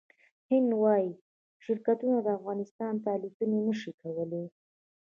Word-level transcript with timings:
هندي 0.51 0.75
هوايي 0.79 1.11
شرکتونه 1.63 2.17
افغانستان 2.37 2.93
ته 3.03 3.07
الوتنې 3.15 3.59
نشي 3.67 3.91
کولای 4.01 4.45